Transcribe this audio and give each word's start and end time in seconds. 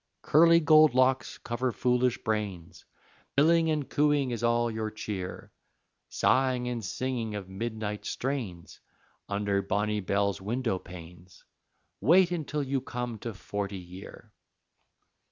"Curly 0.23 0.59
gold 0.59 0.95
locks 0.95 1.37
cover 1.37 1.71
foolish 1.71 2.17
brains, 2.23 2.85
Billing 3.35 3.69
and 3.69 3.87
cooing 3.87 4.31
is 4.31 4.43
all 4.43 4.71
your 4.71 4.89
cheer; 4.89 5.51
Sighing 6.09 6.67
and 6.67 6.83
singing 6.83 7.35
of 7.35 7.47
midnight 7.47 8.05
strains, 8.07 8.79
Under 9.29 9.61
Bonnybell's 9.61 10.41
window 10.41 10.79
panes 10.79 11.43
Wait 11.99 12.29
till 12.47 12.63
you 12.63 12.81
come 12.81 13.19
to 13.19 13.35
Forty 13.35 13.77
Year!" 13.77 14.31